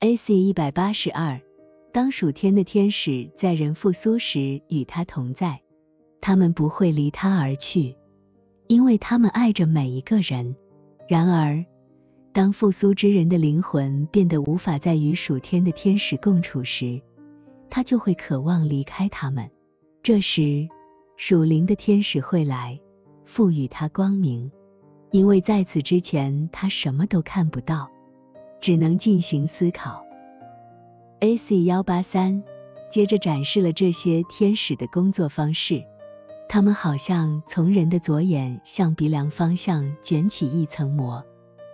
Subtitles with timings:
[0.00, 1.38] AC 一百八十二，
[1.92, 5.60] 当属天的天使在人复苏时与他同在，
[6.22, 7.94] 他们不会离他而去，
[8.66, 10.56] 因为他们爱着每一个人。
[11.06, 11.62] 然而，
[12.32, 16.98] 当复苏之人的灵魂变得无法再与属天的天使共处时，
[17.68, 19.46] 他就会渴望离开他们。
[20.02, 20.66] 这时，
[21.18, 22.80] 属灵的天使会来，
[23.26, 24.50] 赋予他光明，
[25.10, 27.86] 因为在此之前他什么都看不到，
[28.60, 30.04] 只能进行思考。
[31.20, 32.42] AC 幺八三
[32.90, 35.84] 接着展示了这些天使的工作方式，
[36.48, 41.24] 他们好像从人的左眼向鼻梁方向卷起一层膜。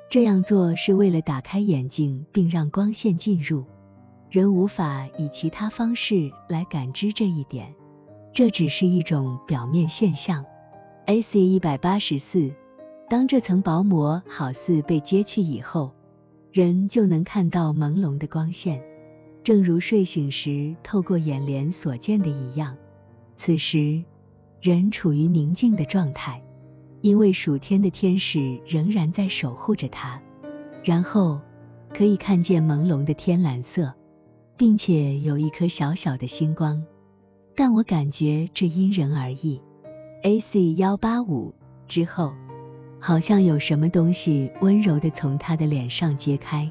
[0.09, 3.65] 这样做是为了打开眼睛，并让光线进入。
[4.31, 7.75] 人无法以其他方式来感知这一点，
[8.33, 10.45] 这只是一种表面现象。
[11.07, 12.53] AC 一百八十四，
[13.09, 15.93] 当这层薄膜好似被揭去以后，
[16.57, 18.83] 人就能看到朦胧的光线，
[19.45, 22.79] 正如睡醒时透过眼帘所见的一样。
[23.35, 24.03] 此时，
[24.63, 26.43] 人处于宁静的状态。
[27.03, 30.23] 因为属天的天使仍然在守护着他，
[30.83, 31.43] 然后
[31.93, 33.93] 可以看见朦胧的天蓝色，
[34.57, 36.83] 并且有一颗小小的星光，
[37.55, 39.61] 但我感觉这因人而异。
[40.23, 41.53] AC 幺八五
[41.87, 42.33] 之后，
[43.07, 46.69] 好像有什么东西温柔的从他的脸上揭开，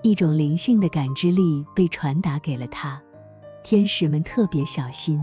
[0.00, 2.98] 一种灵性的感知力被传达给了他。
[3.62, 5.20] 天使们特别小心。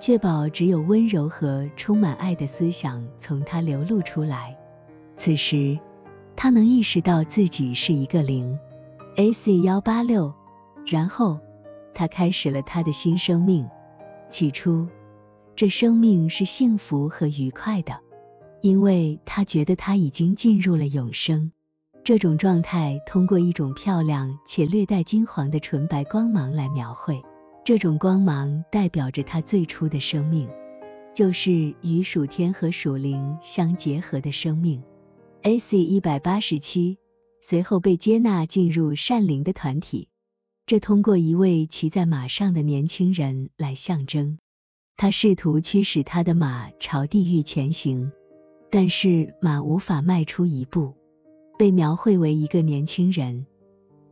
[0.00, 4.58] 确保只有温柔和充满爱的思想从他流露出来。
[5.16, 5.78] 此时，
[6.34, 8.58] 他能意识到自己是一个零。
[9.14, 10.34] AC 幺八六，
[10.84, 11.38] 然后
[11.94, 13.64] 他开始了他的新生命。
[14.30, 14.88] 起初，
[15.54, 18.00] 这生命是幸福和愉快的，
[18.66, 21.52] 因为他觉得他已经进入了永生。
[22.02, 27.22] 这种状态通过一种漂亮且略带金黄的纯白光芒来描绘。
[27.64, 30.48] 这种光芒代表着他最初的生命，
[31.14, 34.82] 就是与属天和属灵相结合的生命。
[35.42, 36.98] AC 一百八十七，
[37.40, 40.08] 随后被接纳进入善灵的团体，
[40.66, 44.38] 这通过一位骑在马上的年轻人来象征。
[44.96, 48.10] 他试图驱使他的马朝地狱前行，
[48.70, 50.92] 但是马无法迈出一步。
[51.58, 53.46] 被描绘为一个年轻人，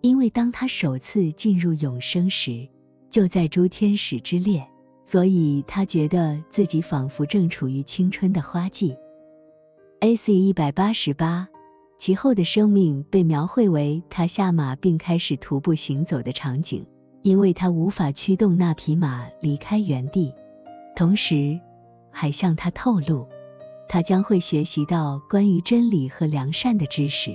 [0.01, 2.69] 因为当他首次进入永生时。
[3.11, 4.67] 就在诸天使之列，
[5.05, 8.97] 所以他觉得自己仿佛正处于青春的花季。
[10.01, 11.49] AC 一百八十八，
[11.97, 16.85] 其后的生命被描绘为他下马并开始徒步行走的场景，
[17.23, 20.35] 因为他无法驱动那匹马离开原地，
[20.97, 21.61] 同时
[22.11, 23.29] 还向他透露，
[23.95, 27.31] 他将会学习到关于真理和良善的知识。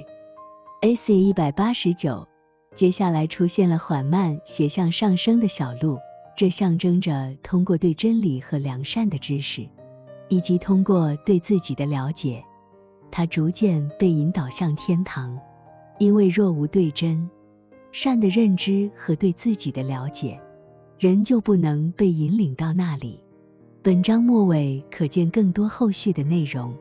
[0.82, 2.28] AC 一百八十九。
[2.76, 5.98] 接下来出现了缓慢斜向上升的小路，
[6.36, 9.66] 这象征着通过对真理和良善的知识，
[10.28, 12.44] 以及通过对自己的了解，
[13.10, 15.40] 他逐渐被引导向天堂。
[15.98, 17.30] 因为若无对真、
[17.94, 20.38] 善的认知和对自己的了解，
[20.98, 23.24] 人就不能被引领到那里。
[23.82, 26.76] 本章末尾可见更多后续的内容。